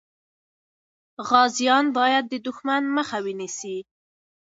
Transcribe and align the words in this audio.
غازیان 1.27 1.85
باید 1.97 2.23
د 2.29 2.33
دښمن 2.47 2.83
مخه 2.97 3.17
ونیسي. 3.25 3.77